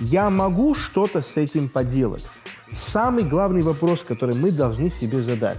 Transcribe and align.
Я 0.00 0.30
могу 0.30 0.74
что-то 0.74 1.22
с 1.22 1.36
этим 1.36 1.68
поделать. 1.68 2.24
Самый 2.76 3.24
главный 3.24 3.62
вопрос, 3.62 4.00
который 4.06 4.34
мы 4.34 4.50
должны 4.50 4.90
себе 4.90 5.20
задать. 5.20 5.58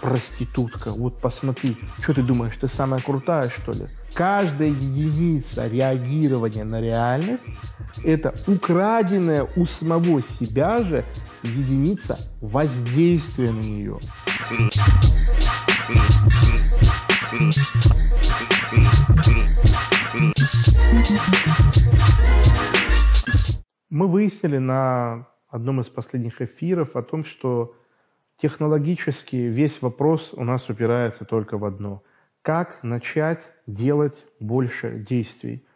Проститутка, 0.00 0.92
вот 0.92 1.20
посмотри, 1.20 1.76
что 2.02 2.14
ты 2.14 2.22
думаешь, 2.22 2.56
ты 2.58 2.68
самая 2.68 3.00
крутая, 3.00 3.50
что 3.50 3.72
ли? 3.72 3.86
Каждая 4.14 4.68
единица 4.68 5.66
реагирования 5.68 6.64
на 6.64 6.80
реальность– 6.80 7.44
это 8.04 8.34
украденная 8.46 9.46
у 9.56 9.66
самого 9.66 10.22
себя 10.22 10.82
же 10.82 11.04
единица 11.42 12.18
воздействия 12.40 13.52
на 13.52 13.60
нее. 13.60 14.00
Мы 24.00 24.08
выяснили 24.08 24.56
на 24.56 25.26
одном 25.50 25.82
из 25.82 25.90
последних 25.90 26.40
эфиров 26.40 26.96
о 26.96 27.02
том, 27.02 27.22
что 27.22 27.76
технологически 28.40 29.36
весь 29.36 29.82
вопрос 29.82 30.32
у 30.32 30.42
нас 30.42 30.66
упирается 30.70 31.26
только 31.26 31.58
в 31.58 31.66
одно. 31.66 32.02
Как 32.40 32.82
начать 32.82 33.40
делать 33.66 34.16
больше 34.40 35.04
действий? 35.06 35.66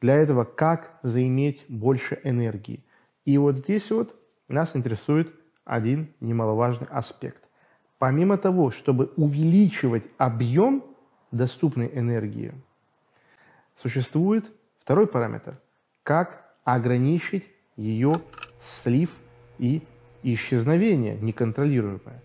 Для 0.00 0.14
этого 0.14 0.44
как 0.44 0.98
заиметь 1.02 1.62
больше 1.68 2.18
энергии? 2.24 2.82
И 3.26 3.36
вот 3.36 3.58
здесь 3.58 3.90
вот 3.90 4.18
нас 4.48 4.74
интересует 4.74 5.30
один 5.66 6.08
немаловажный 6.20 6.88
аспект. 6.88 7.44
Помимо 7.98 8.38
того, 8.38 8.70
чтобы 8.70 9.12
увеличивать 9.16 10.04
объем 10.16 10.82
доступной 11.32 11.90
энергии, 11.92 12.54
существует 13.76 14.50
второй 14.80 15.06
параметр. 15.06 15.60
Как 16.02 16.50
ограничить 16.64 17.44
ее 17.76 18.14
слив 18.82 19.10
и 19.58 19.82
исчезновение 20.22 21.16
неконтролируемое. 21.18 22.22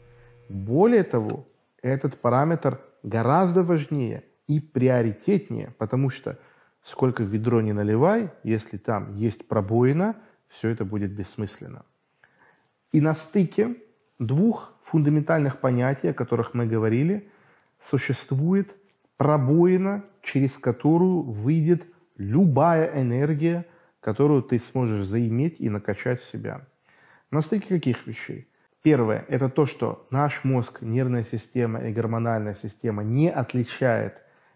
Более 0.48 1.04
того, 1.04 1.46
этот 1.82 2.20
параметр 2.20 2.80
гораздо 3.04 3.64
важнее 3.64 4.24
и 4.48 4.60
приоритетнее, 4.60 5.74
потому 5.78 6.10
что 6.10 6.38
сколько 6.84 7.24
в 7.24 7.28
ведро 7.28 7.62
не 7.62 7.74
наливай, 7.74 8.32
если 8.44 8.78
там 8.78 9.16
есть 9.16 9.48
пробоина, 9.48 10.16
все 10.50 10.70
это 10.70 10.86
будет 10.86 11.12
бессмысленно. 11.12 11.86
И 12.92 13.02
на 13.02 13.14
стыке 13.14 13.76
двух 14.18 14.74
фундаментальных 14.86 15.60
понятий, 15.60 16.08
о 16.08 16.14
которых 16.14 16.54
мы 16.54 16.66
говорили, 16.66 17.30
существует 17.90 18.76
пробоина, 19.18 20.04
через 20.24 20.52
которую 20.58 21.22
выйдет 21.22 21.84
любая 22.18 23.00
энергия, 23.02 23.66
которую 24.00 24.44
ты 24.44 24.60
сможешь 24.60 25.06
заиметь 25.06 25.56
и 25.60 25.70
накачать 25.70 26.22
в 26.22 26.32
себя. 26.32 26.68
На 27.32 27.42
стыке 27.42 27.68
каких 27.68 28.08
вещей? 28.08 28.48
Первое– 28.82 29.26
это 29.28 29.50
то, 29.50 29.66
что 29.66 30.08
наш 30.10 30.44
мозг, 30.44 30.82
нервная 30.82 31.26
система 31.26 31.82
и 31.82 31.92
гормональная 31.92 32.56
система 32.56 33.04
не 33.04 33.30
отличает 33.30 34.16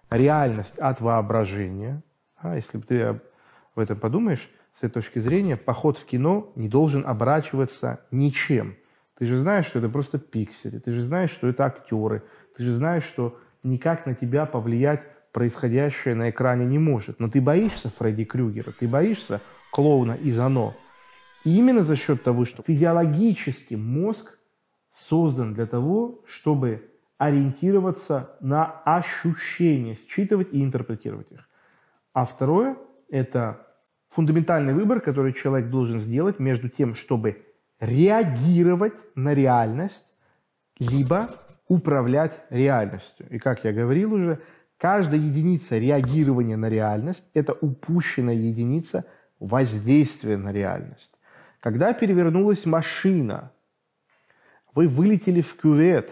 реальность 0.09 0.79
от 0.79 1.01
воображения. 1.01 2.01
А 2.37 2.55
если 2.55 2.79
ты 2.79 3.01
об 3.01 3.19
этом 3.75 3.99
подумаешь, 3.99 4.49
с 4.79 4.83
этой 4.83 4.93
точки 4.93 5.19
зрения, 5.19 5.57
поход 5.57 5.97
в 5.97 6.05
кино 6.05 6.51
не 6.55 6.69
должен 6.69 7.05
оборачиваться 7.05 8.05
ничем. 8.11 8.75
Ты 9.17 9.25
же 9.25 9.37
знаешь, 9.37 9.67
что 9.67 9.79
это 9.79 9.89
просто 9.89 10.17
пиксели, 10.17 10.79
ты 10.79 10.91
же 10.91 11.03
знаешь, 11.03 11.31
что 11.31 11.47
это 11.47 11.65
актеры, 11.65 12.23
ты 12.57 12.63
же 12.63 12.75
знаешь, 12.75 13.03
что 13.03 13.39
никак 13.61 14.05
на 14.05 14.15
тебя 14.15 14.45
повлиять 14.45 15.03
происходящее 15.33 16.15
на 16.15 16.29
экране 16.29 16.65
не 16.65 16.79
может. 16.79 17.19
Но 17.19 17.29
ты 17.29 17.41
боишься 17.41 17.89
Фредди 17.97 18.23
Крюгера, 18.23 18.71
ты 18.71 18.87
боишься 18.87 19.41
клоуна 19.71 20.13
из 20.13 20.39
«Оно». 20.39 20.75
И 21.43 21.57
именно 21.57 21.83
за 21.83 21.97
счет 21.97 22.23
того, 22.23 22.45
что 22.45 22.63
физиологически 22.63 23.75
мозг 23.75 24.37
создан 25.09 25.53
для 25.53 25.65
того, 25.65 26.21
чтобы 26.25 26.89
ориентироваться 27.17 28.37
на 28.39 28.65
ощущения, 28.85 29.97
считывать 30.07 30.53
и 30.53 30.63
интерпретировать 30.63 31.31
их. 31.31 31.49
А 32.13 32.25
второе– 32.25 32.77
это 33.09 33.67
фундаментальный 34.11 34.73
выбор, 34.73 35.01
который 35.01 35.33
человек 35.33 35.69
должен 35.69 35.99
сделать 35.99 36.39
между 36.39 36.69
тем, 36.69 36.95
чтобы 36.95 37.43
реагировать 37.79 38.93
на 39.15 39.33
реальность, 39.33 40.05
либо 40.79 41.27
управлять 41.67 42.39
реальностью. 42.49 43.27
И 43.29 43.39
как 43.39 43.63
я 43.63 43.73
говорил 43.73 44.13
уже, 44.13 44.41
каждая 44.83 45.21
единица 45.21 45.77
реагирования 45.77 46.57
на 46.57 46.67
реальность– 46.67 47.23
это 47.33 47.53
упущенная 47.53 48.33
единица 48.33 49.05
воздействия 49.39 50.35
на 50.35 50.51
реальность. 50.51 51.09
Когда 51.61 51.93
перевернулась 51.93 52.65
машина, 52.65 53.53
вы 54.75 54.89
вылетели 54.89 55.39
в 55.39 55.55
кювет 55.55 56.11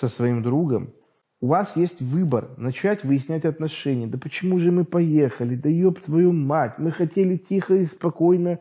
со 0.00 0.08
своим 0.08 0.42
другом, 0.42 0.92
у 1.40 1.46
вас 1.46 1.76
есть 1.76 2.02
выбор 2.02 2.48
начать 2.56 3.04
выяснять 3.04 3.44
отношения. 3.44 4.08
Да 4.08 4.18
почему 4.18 4.58
же 4.58 4.72
мы 4.72 4.84
поехали? 4.84 5.54
Да 5.54 5.68
ёб 5.68 6.00
твою 6.00 6.32
мать, 6.32 6.78
мы 6.78 6.90
хотели 6.90 7.36
тихо 7.36 7.74
и 7.76 7.86
спокойно 7.86 8.58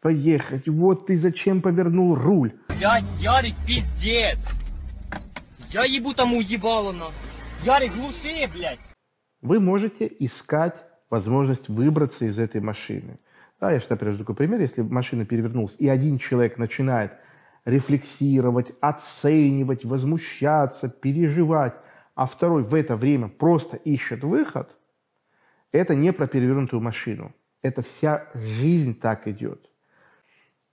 поехать. 0.00 0.68
Вот 0.68 1.06
ты 1.06 1.16
зачем 1.16 1.60
повернул 1.60 2.14
руль? 2.14 2.52
Блядь, 2.78 3.02
Ярик, 3.18 3.56
пиздец! 3.66 4.38
Я 5.70 5.82
ебу 5.82 6.14
тому 6.14 6.40
ебало 6.40 6.92
на. 6.92 7.06
Ярик, 7.64 7.94
глуши, 7.94 8.48
блядь! 8.52 8.80
Вы 9.40 9.60
можете 9.60 10.12
искать 10.18 10.74
возможность 11.10 11.68
выбраться 11.68 12.24
из 12.24 12.36
этой 12.36 12.60
машины. 12.60 13.20
Да, 13.60 13.70
я 13.70 13.78
всегда 13.78 13.94
привожу 13.94 14.18
такой 14.18 14.34
пример. 14.34 14.60
Если 14.60 14.82
машина 14.82 15.24
перевернулась, 15.24 15.76
и 15.78 15.88
один 15.88 16.18
человек 16.18 16.58
начинает 16.58 17.12
рефлексировать, 17.64 18.72
оценивать, 18.80 19.84
возмущаться, 19.84 20.88
переживать, 20.88 21.74
а 22.16 22.26
второй 22.26 22.64
в 22.64 22.74
это 22.74 22.96
время 22.96 23.28
просто 23.28 23.76
ищет 23.76 24.24
выход, 24.24 24.68
это 25.70 25.94
не 25.94 26.12
про 26.12 26.26
перевернутую 26.26 26.82
машину. 26.82 27.32
Это 27.62 27.82
вся 27.82 28.26
жизнь 28.34 28.98
так 28.98 29.28
идет. 29.28 29.70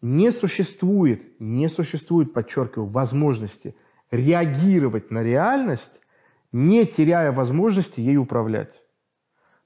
Не 0.01 0.31
существует, 0.31 1.39
не 1.39 1.69
существует, 1.69 2.33
подчеркиваю, 2.33 2.87
возможности 2.87 3.75
реагировать 4.09 5.11
на 5.11 5.21
реальность, 5.21 5.98
не 6.51 6.85
теряя 6.85 7.31
возможности 7.31 7.99
ей 7.99 8.17
управлять. 8.17 8.73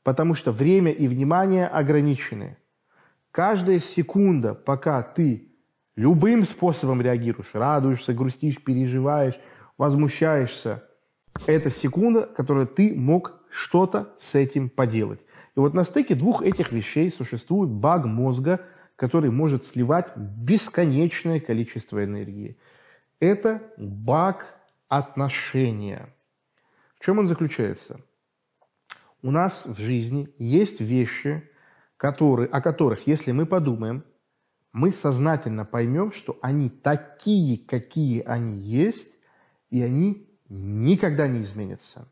Потому 0.04 0.36
что 0.36 0.52
время 0.52 0.92
и 0.92 1.08
внимание 1.08 1.68
ограничены. 1.68 2.58
Каждая 3.32 3.80
секунда, 3.80 4.54
пока 4.54 5.02
ты 5.02 5.50
любым 5.96 6.44
способом 6.44 7.02
реагируешь, 7.02 7.54
радуешься, 7.54 8.14
грустишь, 8.14 8.64
переживаешь, 8.64 9.40
возмущаешься, 9.78 10.84
это 11.48 11.70
секунда, 11.70 12.28
которую 12.28 12.68
ты 12.68 12.94
мог 12.94 13.42
что-то 13.50 14.14
с 14.20 14.36
этим 14.36 14.70
поделать. 14.70 15.20
И 15.56 15.60
вот 15.60 15.74
на 15.74 15.84
стыке 15.84 16.16
двух 16.16 16.42
этих 16.42 16.72
вещей 16.72 17.12
существует 17.12 17.70
баг 17.70 18.06
мозга, 18.06 18.62
который 18.96 19.32
может 19.32 19.66
сливать 19.66 20.16
бесконечное 20.16 21.40
количество 21.40 22.04
энергии. 22.04 22.58
Это 23.20 23.62
баг 23.78 24.46
отношения. 24.90 26.10
Чем 27.04 27.20
он 27.20 27.28
заключается? 27.28 28.00
У 29.22 29.30
нас 29.30 29.66
в 29.66 29.78
жизни 29.78 30.34
есть 30.38 30.80
вещи, 30.80 31.50
которые, 31.98 32.48
о 32.48 32.62
которых, 32.62 33.08
если 33.08 33.34
мы 33.34 33.46
подумаем, 33.46 34.06
мы 34.72 34.92
сознательно 34.92 35.66
поймем, 35.66 36.14
что 36.14 36.40
они 36.42 36.70
такие, 36.70 37.58
какие 37.58 38.22
они 38.22 38.58
есть, 38.58 39.12
и 39.70 39.82
они 39.82 40.30
никогда 40.48 41.28
не 41.28 41.42
изменятся. 41.42 42.08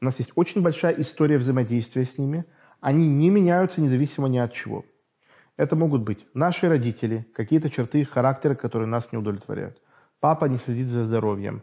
У 0.00 0.06
нас 0.06 0.18
есть 0.18 0.32
очень 0.36 0.62
большая 0.62 0.94
история 0.94 1.36
взаимодействия 1.36 2.06
с 2.06 2.16
ними. 2.16 2.46
Они 2.80 3.06
не 3.06 3.28
меняются 3.28 3.82
независимо 3.82 4.28
ни 4.28 4.38
от 4.38 4.54
чего. 4.54 4.86
Это 5.58 5.76
могут 5.76 6.02
быть 6.02 6.26
наши 6.32 6.66
родители, 6.66 7.26
какие-то 7.34 7.68
черты 7.68 8.04
характера, 8.06 8.54
которые 8.54 8.88
нас 8.88 9.12
не 9.12 9.18
удовлетворяют. 9.18 9.82
Папа 10.18 10.46
не 10.46 10.56
следит 10.58 10.88
за 10.88 11.04
здоровьем. 11.04 11.62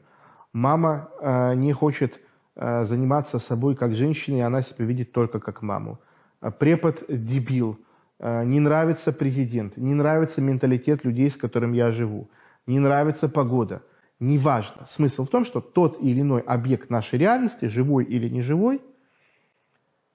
Мама 0.53 1.09
э, 1.19 1.55
не 1.55 1.73
хочет 1.73 2.19
заниматься 2.55 3.39
собой 3.39 3.75
как 3.75 3.95
женщина, 3.95 4.37
и 4.37 4.41
она 4.41 4.61
себя 4.61 4.85
видит 4.85 5.11
только 5.11 5.39
как 5.39 5.61
маму. 5.61 5.99
А 6.39 6.51
препод 6.51 7.03
дебил, 7.09 7.79
а, 8.19 8.43
не 8.43 8.59
нравится 8.59 9.11
президент, 9.11 9.77
не 9.77 9.93
нравится 9.93 10.41
менталитет 10.41 11.03
людей, 11.03 11.29
с 11.29 11.35
которыми 11.35 11.75
я 11.75 11.91
живу, 11.91 12.29
не 12.65 12.79
нравится 12.79 13.27
погода. 13.27 13.81
Неважно. 14.19 14.87
Смысл 14.89 15.25
в 15.25 15.29
том, 15.29 15.43
что 15.43 15.59
тот 15.59 16.01
или 16.01 16.21
иной 16.21 16.41
объект 16.41 16.89
нашей 16.89 17.19
реальности, 17.19 17.65
живой 17.65 18.05
или 18.05 18.29
неживой, 18.29 18.81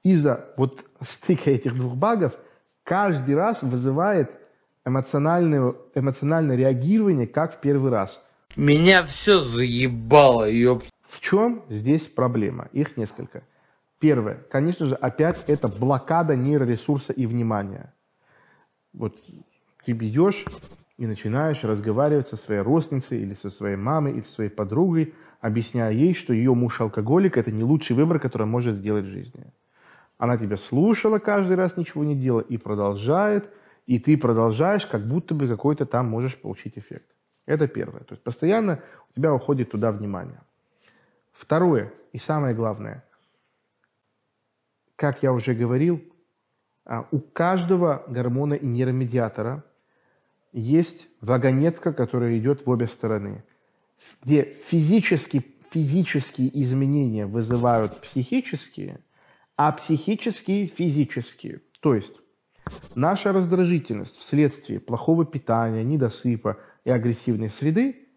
из-за 0.03 0.47
вот 0.57 0.85
стыка 1.03 1.51
этих 1.51 1.75
двух 1.75 1.97
багов 1.97 2.33
каждый 2.83 3.35
раз 3.35 3.63
вызывает 3.63 4.31
эмоциональное, 4.87 5.75
эмоциональное 5.95 6.57
реагирование, 6.57 7.27
как 7.27 7.57
в 7.57 7.61
первый 7.61 7.91
раз. 7.91 8.25
Меня 8.57 9.05
все 9.05 9.39
заебало, 9.39 10.51
ёп. 10.51 10.83
В 11.11 11.21
чем 11.21 11.65
здесь 11.69 12.03
проблема? 12.03 12.69
Их 12.73 12.97
несколько. 12.97 13.43
Первое, 13.99 14.37
конечно 14.51 14.87
же, 14.87 14.95
опять 14.95 15.45
это 15.49 15.69
блокада 15.69 16.37
нейроресурса 16.37 17.13
и 17.13 17.27
внимания. 17.27 17.93
Вот 18.93 19.17
ты 19.85 19.93
идешь 19.93 20.45
и 20.97 21.07
начинаешь 21.07 21.65
разговаривать 21.65 22.29
со 22.29 22.37
своей 22.37 22.61
родственницей 22.61 23.21
или 23.21 23.35
со 23.35 23.51
своей 23.51 23.77
мамой 23.77 24.13
или 24.13 24.23
со 24.23 24.33
своей 24.33 24.51
подругой, 24.51 25.15
объясняя 25.41 25.91
ей, 25.91 26.15
что 26.15 26.33
ее 26.33 26.55
муж 26.55 26.81
алкоголик– 26.81 27.37
это 27.39 27.51
не 27.51 27.65
лучший 27.65 27.97
выбор, 27.97 28.21
который 28.21 28.45
он 28.45 28.51
может 28.51 28.77
сделать 28.77 29.05
в 29.05 29.11
жизни. 29.11 29.53
Она 30.17 30.37
тебя 30.37 30.59
слушала 30.59 31.19
каждый 31.19 31.57
раз, 31.57 31.77
ничего 31.77 32.05
не 32.05 32.15
делала, 32.15 32.43
и 32.43 32.57
продолжает, 32.57 33.51
и 33.87 33.99
ты 33.99 34.17
продолжаешь, 34.17 34.87
как 34.87 35.07
будто 35.07 35.35
бы 35.35 35.49
какой-то 35.49 35.87
там 35.87 36.07
можешь 36.09 36.37
получить 36.37 36.79
эффект. 36.79 37.07
Это 37.47 37.67
первое. 37.67 38.01
То 38.01 38.13
есть 38.13 38.23
постоянно 38.23 38.81
у 39.11 39.15
тебя 39.15 39.35
уходит 39.35 39.71
туда 39.71 39.91
внимание. 39.93 40.41
Второе, 41.41 41.91
и 42.13 42.19
самое 42.19 42.55
главное, 42.55 43.03
как 44.95 45.23
я 45.23 45.33
уже 45.33 45.55
говорил, 45.55 46.03
а, 46.85 47.09
у 47.11 47.19
каждого 47.19 48.05
гормона 48.09 48.55
и 48.55 48.67
нейромедиатора 48.67 49.65
есть 50.53 51.09
вагонетка, 51.23 51.95
которая 51.95 52.39
идет 52.39 52.67
в 52.67 52.71
обе 52.71 52.89
стороны, 52.89 53.43
где 54.23 54.55
физически, 54.67 55.47
физические 55.71 56.51
изменения 56.63 57.25
вызывают 57.25 57.99
психические, 58.03 59.01
а 59.57 59.73
психические– 59.73 60.67
физические. 60.67 61.63
То 61.81 61.95
есть 61.95 62.15
наша 62.95 63.33
раздражительность 63.33 64.17
вследствие 64.19 64.79
плохого 64.79 65.25
питания, 65.25 65.85
недосыпа 65.85 66.59
и 66.85 66.91
агрессивной 66.91 67.49
среды 67.49 68.09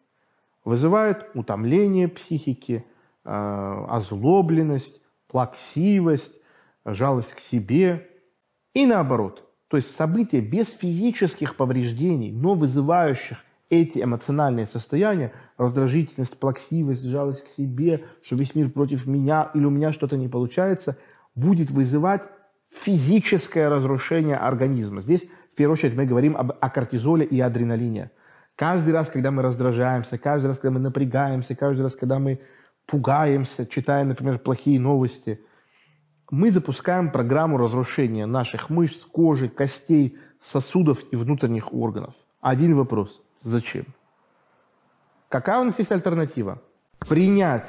вызывает 0.65 1.29
утомление 1.35 2.09
психики, 2.09 2.85
озлобленность, 3.23 5.01
плаксивость, 5.27 6.33
жалость 6.85 7.33
к 7.33 7.39
себе 7.39 8.07
и 8.73 8.85
наоборот. 8.85 9.47
То 9.69 9.77
есть 9.77 9.95
события 9.95 10.41
без 10.41 10.69
физических 10.69 11.55
повреждений, 11.55 12.31
но 12.31 12.53
вызывающих 12.53 13.43
эти 13.69 14.03
эмоциональные 14.03 14.67
состояния, 14.67 15.33
раздражительность, 15.57 16.37
плаксивость, 16.37 17.03
жалость 17.03 17.43
к 17.43 17.47
себе, 17.57 18.03
что 18.21 18.35
весь 18.35 18.53
мир 18.53 18.69
против 18.69 19.07
меня 19.07 19.49
или 19.53 19.65
у 19.65 19.71
меня 19.71 19.91
что-то 19.91 20.15
не 20.15 20.27
получается, 20.27 20.97
будет 21.33 21.71
вызывать 21.71 22.21
физическое 22.71 23.69
разрушение 23.69 24.35
организма. 24.35 25.01
Здесь, 25.01 25.23
в 25.23 25.55
первую 25.55 25.73
очередь, 25.73 25.95
мы 25.95 26.05
говорим 26.05 26.37
об, 26.37 26.51
о 26.59 26.69
кортизоле 26.69 27.25
и 27.25 27.39
адреналине. 27.39 28.11
Каждый 28.55 28.93
раз, 28.93 29.09
когда 29.09 29.31
мы 29.31 29.41
раздражаемся, 29.41 30.19
каждый 30.19 30.47
раз, 30.47 30.59
когда 30.59 30.75
мы 30.75 30.79
напрягаемся, 30.79 31.55
каждый 31.55 31.81
раз, 31.81 31.95
когда 31.95 32.19
мы 32.19 32.39
пугаемся, 32.85 33.65
читаем, 33.65 34.09
например, 34.09 34.39
плохие 34.39 34.79
новости– 34.79 35.39
мы 36.33 36.49
запускаем 36.49 37.11
программу 37.11 37.57
разрушения 37.57 38.25
наших 38.25 38.71
мышц, 38.71 39.05
кожи, 39.05 39.49
костей, 39.49 40.17
сосудов 40.43 40.97
и 41.11 41.15
внутренних 41.15 41.71
органов. 41.71 42.15
Один 42.41 42.75
вопрос. 42.75 43.21
Зачем? 43.43 43.85
Какая 45.29 45.61
у 45.61 45.63
нас 45.63 45.77
есть 45.77 45.91
альтернатива? 45.91 46.59
Принять 47.07 47.67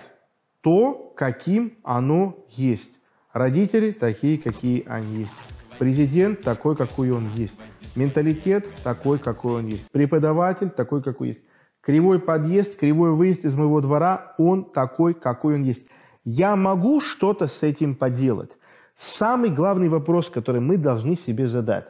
то, 0.62 1.12
каким 1.14 1.76
оно 1.82 2.38
есть. 2.49 2.90
Родители 3.34 3.93
такие, 3.93 4.38
какие 4.38 4.82
они 4.88 5.19
есть. 5.19 5.32
Президент 5.78 6.40
такой, 6.40 6.75
какой 6.75 7.10
он 7.10 7.28
есть. 7.34 7.60
Менталитет 7.96 8.67
такой, 8.82 9.19
какой 9.19 9.58
он 9.58 9.67
есть. 9.67 9.90
Преподаватель 9.90 10.70
такой, 10.70 11.02
какой 11.02 11.28
есть. 11.28 11.40
Кривой 11.84 12.19
подъезд, 12.19 12.76
кривой 12.76 13.12
выезд 13.12 13.44
из 13.44 13.54
моего 13.54 13.81
двора, 13.81 14.34
он 14.38 14.64
такой, 14.64 15.12
какой 15.12 15.56
он 15.56 15.62
есть. 15.62 15.86
Я 16.25 16.56
могу 16.56 17.00
что-то 17.00 17.46
с 17.46 17.62
этим 17.62 17.94
поделать. 17.94 18.50
Самый 18.96 19.50
главный 19.50 19.88
вопрос, 19.88 20.31
который 20.31 20.60
мы 20.60 20.78
должны 20.78 21.16
себе 21.16 21.46
задать, 21.46 21.86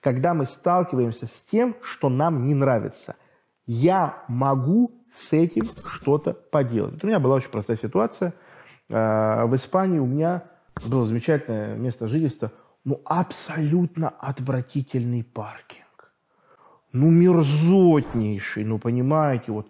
когда 0.00 0.34
мы 0.34 0.44
сталкиваемся 0.44 1.26
с 1.26 1.40
тем, 1.50 1.76
что 1.80 2.10
нам 2.10 2.46
не 2.46 2.54
нравится. 2.54 3.16
Я 3.66 4.22
могу 4.28 4.92
с 5.14 5.32
этим 5.32 5.64
что-то 5.92 6.34
поделать. 6.34 7.02
У 7.02 7.06
меня 7.06 7.18
была 7.18 7.36
очень 7.36 7.50
простая 7.50 7.78
ситуация. 7.78 8.34
Э, 8.90 9.46
в 9.46 9.56
Испании 9.56 9.98
у 9.98 10.06
меня 10.06 10.44
было 10.86 11.06
замечательное 11.06 11.76
место 11.76 12.06
жительства, 12.06 12.52
ну, 12.84 13.00
абсолютно 13.04 14.10
отвратительный 14.10 15.24
паркинг. 15.24 15.87
Ну, 16.92 17.10
мерзотнейший, 17.10 18.64
ну, 18.64 18.78
понимаете, 18.78 19.52
вот 19.52 19.68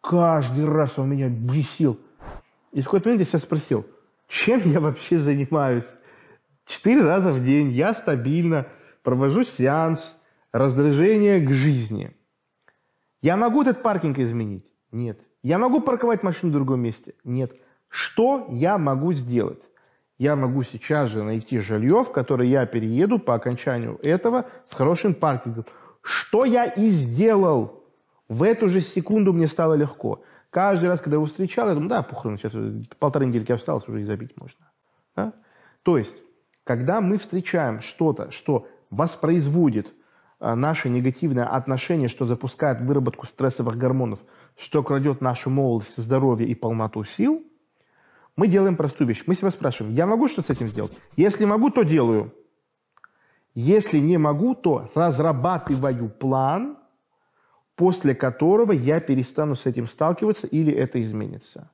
каждый 0.00 0.66
раз 0.66 0.98
он 0.98 1.10
меня 1.10 1.28
бесил. 1.28 1.98
И 2.72 2.80
в 2.80 2.84
какой-то 2.84 3.08
момент 3.08 3.20
я 3.20 3.26
себя 3.26 3.38
спросил, 3.38 3.86
чем 4.28 4.60
я 4.70 4.80
вообще 4.80 5.18
занимаюсь? 5.18 5.86
Четыре 6.66 7.02
раза 7.02 7.30
в 7.30 7.44
день 7.44 7.70
я 7.70 7.94
стабильно 7.94 8.66
провожу 9.02 9.44
сеанс 9.44 10.16
раздражения 10.52 11.44
к 11.44 11.50
жизни. 11.50 12.12
Я 13.22 13.36
могу 13.36 13.62
этот 13.62 13.82
паркинг 13.82 14.18
изменить? 14.18 14.66
Нет. 14.90 15.20
Я 15.42 15.58
могу 15.58 15.80
парковать 15.80 16.24
машину 16.24 16.50
в 16.50 16.54
другом 16.54 16.80
месте? 16.80 17.14
Нет. 17.22 17.52
Что 17.88 18.46
я 18.50 18.78
могу 18.78 19.12
сделать? 19.12 19.62
Я 20.18 20.34
могу 20.34 20.62
сейчас 20.64 21.10
же 21.10 21.22
найти 21.22 21.58
жилье, 21.58 22.02
в 22.02 22.10
которое 22.10 22.48
я 22.48 22.66
перееду 22.66 23.18
по 23.18 23.34
окончанию 23.34 23.98
этого 24.02 24.46
с 24.68 24.74
хорошим 24.74 25.14
паркингом. 25.14 25.66
Что 26.06 26.44
я 26.44 26.66
и 26.66 26.88
сделал. 26.88 27.84
В 28.28 28.44
эту 28.44 28.68
же 28.68 28.80
секунду 28.80 29.32
мне 29.32 29.48
стало 29.48 29.74
легко. 29.74 30.22
Каждый 30.50 30.88
раз, 30.88 31.00
когда 31.00 31.16
его 31.16 31.26
встречал, 31.26 31.68
я 31.68 31.74
думаю, 31.74 31.90
да, 31.90 32.02
похрен, 32.02 32.38
сейчас 32.38 32.52
полторы 33.00 33.26
недельки 33.26 33.50
осталось, 33.50 33.88
уже 33.88 34.02
и 34.02 34.04
забить 34.04 34.40
можно. 34.40 34.70
Да? 35.16 35.32
То 35.82 35.98
есть, 35.98 36.14
когда 36.62 37.00
мы 37.00 37.18
встречаем 37.18 37.80
что-то, 37.80 38.30
что 38.30 38.68
воспроизводит 38.90 39.92
а, 40.38 40.54
наше 40.54 40.88
негативное 40.88 41.44
отношение, 41.44 42.08
что 42.08 42.24
запускает 42.24 42.80
выработку 42.80 43.26
стрессовых 43.26 43.76
гормонов, 43.76 44.20
что 44.56 44.84
крадет 44.84 45.20
нашу 45.20 45.50
молодость, 45.50 45.96
здоровье 45.96 46.46
и 46.46 46.54
полноту 46.54 47.02
сил, 47.02 47.42
мы 48.36 48.46
делаем 48.46 48.76
простую 48.76 49.08
вещь. 49.08 49.24
Мы 49.26 49.34
себя 49.34 49.50
спрашиваем, 49.50 49.92
я 49.94 50.06
могу 50.06 50.28
что 50.28 50.42
с 50.42 50.50
этим 50.50 50.68
сделать? 50.68 50.96
Если 51.16 51.44
могу, 51.44 51.70
то 51.70 51.82
делаю. 51.82 52.32
Если 53.56 54.00
не 54.00 54.18
могу, 54.18 54.54
то 54.54 54.90
разрабатываю 54.94 56.10
план, 56.10 56.76
после 57.74 58.14
которого 58.14 58.72
я 58.72 59.00
перестану 59.00 59.56
с 59.56 59.64
этим 59.64 59.88
сталкиваться 59.88 60.46
или 60.46 60.70
это 60.70 61.00
изменится. 61.00 61.70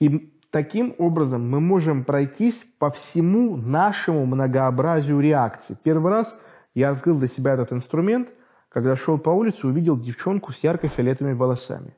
И 0.00 0.32
таким 0.50 0.94
образом 0.96 1.46
мы 1.46 1.60
можем 1.60 2.04
пройтись 2.04 2.58
по 2.78 2.90
всему 2.90 3.58
нашему 3.58 4.24
многообразию 4.24 5.20
реакций. 5.20 5.76
Первый 5.82 6.10
раз 6.10 6.34
я 6.74 6.88
открыл 6.90 7.18
для 7.18 7.28
себя 7.28 7.52
этот 7.52 7.74
инструмент, 7.74 8.32
когда 8.70 8.96
шел 8.96 9.18
по 9.18 9.28
улице, 9.28 9.66
увидел 9.66 10.00
девчонку 10.00 10.52
с 10.52 10.62
ярко-фиолетовыми 10.62 11.34
волосами. 11.34 11.94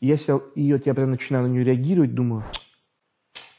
Я 0.00 0.16
сел, 0.16 0.38
и 0.56 0.72
вот 0.72 0.84
я 0.84 0.94
прям 0.94 1.12
начинаю 1.12 1.46
на 1.46 1.52
нее 1.52 1.62
реагировать, 1.62 2.12
думаю, 2.12 2.42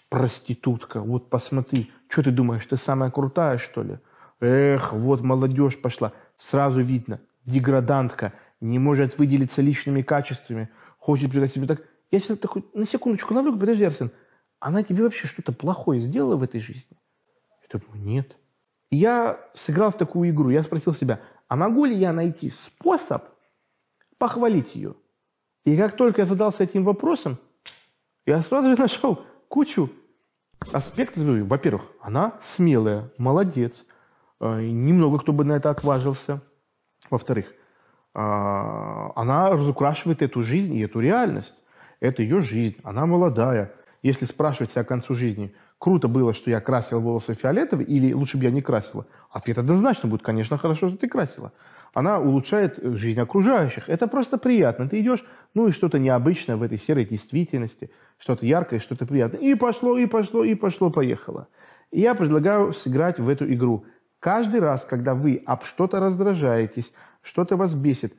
проститутка, 0.09 0.99
вот 0.99 1.29
посмотри, 1.29 1.89
что 2.09 2.23
ты 2.23 2.31
думаешь, 2.31 2.65
ты 2.65 2.75
самая 2.75 3.11
крутая, 3.11 3.57
что 3.59 3.81
ли? 3.81 3.99
Эх, 4.39 4.93
вот 4.93 5.21
молодежь 5.21 5.81
пошла. 5.81 6.13
Сразу 6.37 6.81
видно, 6.81 7.19
деградантка– 7.45 8.33
не 8.61 8.79
может 8.79 9.17
выделиться 9.17 9.61
личными 9.61 10.01
качествами, 10.01 10.69
хочет 10.97 11.31
превратить 11.31 11.55
себя 11.55 11.67
так. 11.67 11.81
Я 12.11 12.19
себе 12.19 12.35
такой, 12.35 12.65
на 12.73 12.85
секундочку 12.85 13.33
ловлю, 13.33 13.57
подожди, 13.57 13.83
Арсен, 13.83 14.11
она 14.59 14.83
тебе 14.83 15.03
вообще 15.03 15.27
что-то 15.27 15.51
плохое 15.51 16.01
сделала 16.01 16.35
в 16.35 16.43
этой 16.43 16.59
жизни? 16.59 16.97
Я 17.71 17.79
думаю, 17.79 18.03
нет. 18.03 18.35
И 18.89 18.97
я 18.97 19.39
сыграл 19.53 19.91
в 19.91 19.97
такую 19.97 20.31
игру. 20.31 20.49
Я 20.49 20.63
спросил 20.63 20.95
себя, 20.95 21.21
а 21.47 21.55
могу 21.55 21.85
ли 21.85 21.95
я 21.95 22.11
найти 22.11 22.51
способ 22.65 23.25
похвалить 24.17 24.73
ее? 24.73 24.95
И 25.65 25.77
как 25.77 25.95
только 25.95 26.21
я 26.21 26.25
задался 26.25 26.63
этим 26.63 26.83
вопросом, 26.83 27.37
я 28.25 28.41
сразу 28.41 28.69
же 28.69 28.75
нашел 28.75 29.23
кучу 29.47 29.91
аспектов. 30.73 31.23
Во-первых, 31.23 31.83
она 32.01 32.39
смелая, 32.55 33.11
молодец. 33.17 33.85
Э, 34.39 34.61
немного 34.61 35.19
кто 35.19 35.33
бы 35.33 35.43
на 35.43 35.53
это 35.53 35.69
отважился. 35.69 36.41
Во-вторых, 37.09 37.47
а, 38.13 39.11
она 39.15 39.51
разукрашивает 39.51 40.21
эту 40.21 40.41
жизнь 40.41 40.73
и 40.75 40.81
эту 40.81 40.99
реальность. 40.99 41.55
Это 41.99 42.21
ее 42.21 42.41
жизнь, 42.41 42.77
она 42.83 43.05
молодая. 43.05 43.73
Если 44.01 44.25
спрашивать 44.25 44.71
себя 44.71 44.83
к 44.83 44.87
концу 44.87 45.13
жизни, 45.13 45.53
круто 45.77 46.07
было, 46.07 46.33
что 46.33 46.49
я 46.49 46.61
красила 46.61 46.99
волосы 46.99 47.33
фиолетовые, 47.33 47.87
или 47.87 48.13
лучше 48.13 48.37
бы 48.37 48.45
я 48.45 48.51
не 48.51 48.61
красила, 48.61 49.05
ответ 49.29 49.57
однозначно 49.57 50.09
будет, 50.09 50.21
конечно, 50.21 50.57
хорошо, 50.57 50.89
что 50.89 50.97
ты 50.97 51.07
красила. 51.07 51.51
Она 51.93 52.19
улучшает 52.19 52.79
жизнь 52.81 53.19
окружающих. 53.19 53.89
Это 53.89 54.07
просто 54.07 54.37
приятно. 54.37 54.87
Ты 54.87 55.01
идешь, 55.01 55.25
ну 55.53 55.67
и 55.67 55.71
что-то 55.71 55.97
необычное 55.97 56.55
в 56.55 56.63
этой 56.63 56.77
серой 56.77 57.05
действительности, 57.05 57.89
что-то 58.19 58.45
яркое, 58.45 58.79
что-то 58.79 59.05
приятное. 59.05 59.41
И 59.41 59.55
пошло, 59.55 59.97
и 59.97 60.05
пошло, 60.05 60.43
и 60.43 60.55
пошло, 60.55 60.91
поехало. 60.91 61.47
И 61.91 61.99
я 62.01 62.13
предлагаю 62.13 62.73
сыграть 62.73 63.19
в 63.19 63.27
эту 63.27 63.51
игру. 63.51 63.85
Каждый 64.19 64.59
раз, 64.59 64.85
когда 64.85 65.15
вы 65.15 65.41
об 65.45 65.63
что-то 65.63 65.99
раздражаетесь, 65.99 66.91
что-то 67.21 67.55
вас 67.55 67.73
бесит, 67.73 68.13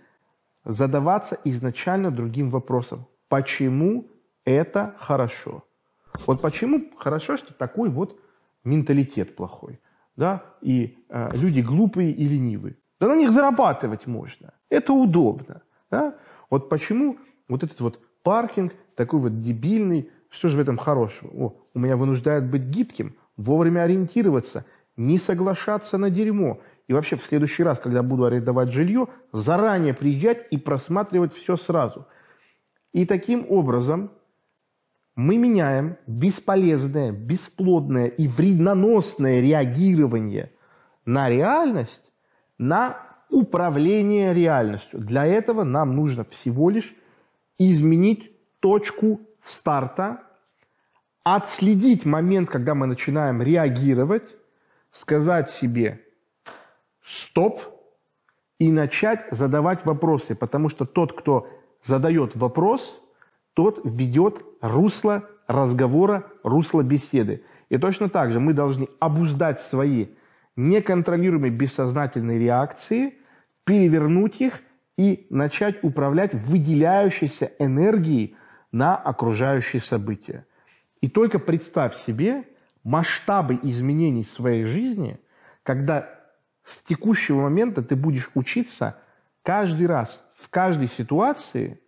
задаваться 0.64 1.38
изначально 1.44 2.10
другим 2.10 2.50
вопросом. 2.50 3.06
Почему 3.28 4.06
это 4.44 4.94
хорошо? 4.98 5.64
Вот 6.26 6.40
почему 6.40 6.90
хорошо, 6.96 7.36
что 7.36 7.54
такой 7.54 7.88
вот 7.88 8.18
менталитет 8.64 9.36
плохой, 9.36 9.80
да, 10.16 10.42
и 10.60 10.98
э, 11.08 11.28
люди 11.34 11.60
глупые 11.60 12.12
и 12.12 12.26
ленивые. 12.26 12.76
Да 12.98 13.06
на 13.06 13.16
них 13.16 13.30
зарабатывать 13.30 14.06
можно. 14.06 14.52
Это 14.68 14.92
удобно. 14.92 15.62
Да? 15.90 16.14
Вот 16.50 16.68
почему 16.68 17.16
вот 17.48 17.62
этот 17.62 17.80
вот 17.80 18.00
паркинг 18.22 18.74
такой 18.94 19.20
вот 19.20 19.40
дебильный, 19.40 20.10
что 20.28 20.48
же 20.48 20.56
в 20.56 20.60
этом 20.60 20.76
хорошего? 20.76 21.30
О, 21.30 21.56
у 21.72 21.78
меня 21.78 21.96
вынуждает 21.96 22.50
быть 22.50 22.62
гибким, 22.62 23.16
вовремя 23.36 23.82
ориентироваться, 23.82 24.66
не 25.00 25.18
соглашаться 25.18 25.98
на 25.98 26.10
дерьмо. 26.10 26.60
И 26.86 26.92
вообще 26.92 27.16
в 27.16 27.24
следующий 27.24 27.62
раз, 27.62 27.78
когда 27.78 28.02
буду 28.02 28.24
арендовать 28.24 28.70
жилье, 28.70 29.08
заранее 29.32 29.94
приезжать 29.94 30.46
и 30.50 30.58
просматривать 30.58 31.32
все 31.32 31.56
сразу. 31.56 32.06
И 32.92 33.06
таким 33.06 33.46
образом 33.48 34.10
мы 35.16 35.38
меняем 35.38 35.96
бесполезное, 36.06 37.12
бесплодное 37.12 38.06
и 38.06 38.28
вредноносное 38.28 39.40
реагирование 39.40 40.52
на 41.04 41.28
реальность 41.28 42.02
на 42.58 42.98
управление 43.30 44.34
реальностью. 44.34 45.00
Для 45.00 45.24
этого 45.24 45.64
нам 45.64 45.96
нужно 45.96 46.24
всего 46.24 46.68
лишь 46.68 46.94
изменить 47.58 48.30
точку 48.60 49.20
старта, 49.42 50.22
отследить 51.24 52.04
момент, 52.04 52.50
когда 52.50 52.74
мы 52.74 52.86
начинаем 52.86 53.40
реагировать, 53.40 54.24
сказать 54.92 55.50
себе 55.50 56.04
«стоп» 57.04 57.60
и 58.58 58.70
начать 58.70 59.26
задавать 59.30 59.84
вопросы, 59.84 60.34
потому 60.34 60.68
что 60.68 60.84
тот, 60.84 61.18
кто 61.18 61.48
задает 61.84 62.36
вопрос, 62.36 63.00
тот 63.54 63.80
ведет 63.84 64.44
русло 64.60 65.28
разговора, 65.46 66.26
русло 66.42 66.82
беседы. 66.82 67.44
И 67.68 67.78
точно 67.78 68.08
так 68.08 68.32
же 68.32 68.40
мы 68.40 68.52
должны 68.52 68.88
обуздать 68.98 69.60
свои 69.60 70.08
неконтролируемые 70.56 71.50
бессознательные 71.50 72.38
реакции, 72.38 73.14
перевернуть 73.64 74.40
их 74.40 74.60
и 74.98 75.26
начать 75.30 75.82
управлять 75.82 76.34
выделяющейся 76.34 77.52
энергией 77.58 78.36
на 78.72 78.96
окружающие 78.96 79.80
события. 79.80 80.46
И 81.00 81.08
только 81.08 81.38
представь 81.38 81.96
себе 81.96 82.44
масштабы 82.84 83.58
изменений 83.62 84.24
своей 84.24 84.64
жизни, 84.64 85.18
когда 85.62 86.08
с 86.64 86.82
текущего 86.82 87.42
момента 87.42 87.82
ты 87.82 87.96
будешь 87.96 88.30
учиться 88.34 88.98
каждый 89.42 89.86
раз, 89.86 90.24
в 90.36 90.48
каждой 90.50 90.88
ситуации 90.88 91.80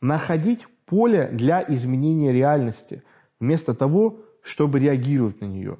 находить 0.00 0.66
поле 0.86 1.28
для 1.32 1.64
изменения 1.68 2.32
реальности, 2.32 3.02
вместо 3.40 3.74
того, 3.74 4.20
чтобы 4.42 4.80
реагировать 4.80 5.40
на 5.40 5.46
нее. 5.46 5.78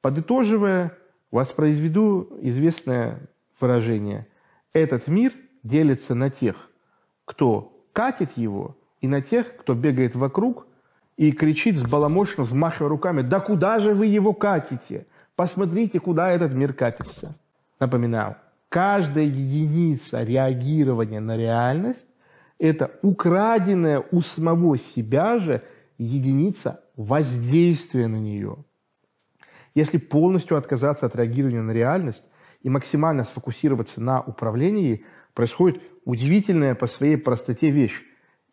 Подытоживая, 0.00 0.96
воспроизведу 1.30 2.38
известное 2.42 3.20
выражение. 3.58 4.26
Этот 4.72 5.06
мир 5.06 5.32
делится 5.62 6.14
на 6.14 6.30
тех, 6.30 6.70
кто 7.24 7.86
катит 7.92 8.36
его, 8.36 8.76
и 9.00 9.08
на 9.08 9.20
тех, 9.20 9.56
кто 9.56 9.74
бегает 9.74 10.14
вокруг 10.14 10.66
и 11.16 11.32
кричит 11.32 11.76
с 11.76 11.82
баламошно, 11.82 12.44
взмахивая 12.44 12.88
руками, 12.88 13.22
«Да 13.22 13.40
куда 13.40 13.78
же 13.78 13.94
вы 13.94 14.06
его 14.06 14.32
катите? 14.32 15.06
Посмотрите, 15.36 16.00
куда 16.00 16.30
этот 16.30 16.52
мир 16.54 16.72
катится!» 16.72 17.34
Напоминаю, 17.78 18.36
каждая 18.68 19.24
единица 19.24 20.22
реагирования 20.22 21.20
на 21.20 21.36
реальность– 21.36 22.06
это 22.58 22.92
украденная 23.02 24.04
у 24.12 24.20
самого 24.20 24.78
себя 24.78 25.38
же 25.38 25.62
единица 25.98 26.80
воздействия 26.96 28.06
на 28.06 28.16
нее. 28.16 28.56
Если 29.74 29.98
полностью 29.98 30.56
отказаться 30.56 31.06
от 31.06 31.16
реагирования 31.16 31.62
на 31.62 31.72
реальность 31.72 32.24
и 32.62 32.68
максимально 32.68 33.24
сфокусироваться 33.24 34.00
на 34.00 34.20
управлении, 34.20 35.04
происходит 35.34 35.82
удивительная 36.04 36.74
по 36.74 36.86
своей 36.86 37.16
простоте 37.16 37.70
вещь. 37.70 38.00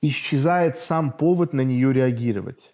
Исчезает 0.02 0.80
сам 0.80 1.12
повод 1.12 1.54
на 1.54 1.62
нее 1.62 1.92
реагировать. 1.92 2.74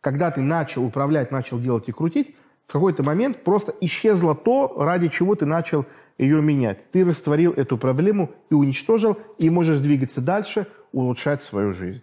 Когда 0.00 0.30
ты 0.30 0.40
начал 0.40 0.84
управлять, 0.84 1.30
начал 1.30 1.60
делать 1.60 1.88
и 1.88 1.92
крутить, 1.92 2.34
в 2.66 2.72
какой-то 2.72 3.02
момент 3.02 3.44
просто 3.44 3.74
исчезло 3.80 4.34
то, 4.34 4.74
ради 4.76 5.08
чего 5.08 5.34
ты 5.34 5.46
начал 5.46 5.86
ее 6.18 6.42
менять. 6.42 6.90
Ты 6.90 7.04
растворил 7.04 7.52
эту 7.52 7.78
проблему 7.78 8.30
и 8.50 8.54
уничтожил, 8.54 9.16
и 9.38 9.48
можешь 9.50 9.78
двигаться 9.78 10.20
дальше, 10.20 10.66
улучшать 10.92 11.42
свою 11.42 11.72
жизнь. 11.72 12.02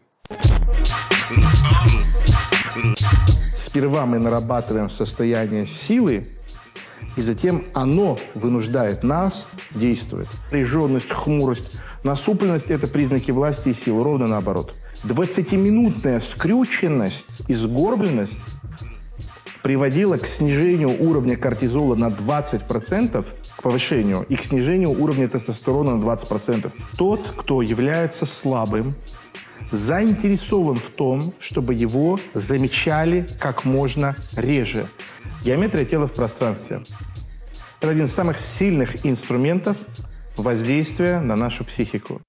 Сперва 3.58 4.06
мы 4.06 4.20
нарабатываем 4.20 4.90
состояние 4.90 5.66
силы, 5.66 6.28
и 7.16 7.22
затем 7.22 7.66
оно 7.74 8.18
вынуждает 8.34 9.04
нас 9.04 9.46
действовать. 9.72 10.28
Напряженность, 10.46 11.10
хмурость, 11.10 11.78
насупленность– 12.04 12.66
это 12.70 12.88
признаки 12.88 13.32
власти 13.32 13.70
и 13.70 13.74
силы, 13.74 14.04
ровно 14.04 14.28
наоборот. 14.28 14.74
20-минутная 15.04 16.20
скрюченность 16.20 17.28
и 17.48 17.54
сгорбленность 17.54 18.40
приводила 19.62 20.18
к 20.18 20.28
снижению 20.28 21.02
уровня 21.02 21.38
кортизола 21.38 21.96
на 21.96 22.10
20%, 22.10 23.26
к 23.58 23.64
повышению, 23.64 24.26
и 24.30 24.36
к 24.36 24.44
снижению 24.44 24.92
уровня 24.92 25.28
тестостерона 25.28 25.96
на 25.96 26.04
20%. 26.04 26.72
Тот, 26.98 27.22
кто 27.36 27.62
является 27.62 28.26
слабым, 28.26 28.94
заинтересован 29.72 30.76
в 30.76 30.90
том, 30.90 31.34
чтобы 31.40 31.74
его 31.74 32.20
замечали 32.34 33.28
как 33.40 33.66
можно 33.66 34.16
реже. 34.36 34.86
Геометрия 35.46 35.86
тела 35.86 36.08
в 36.08 36.14
пространстве– 36.14 36.82
это 37.80 37.92
один 37.92 38.06
из 38.06 38.14
самых 38.16 38.40
сильных 38.40 39.06
инструментов 39.06 39.78
воздействия 40.38 41.20
на 41.20 41.36
нашу 41.36 41.64
психику. 41.64 42.20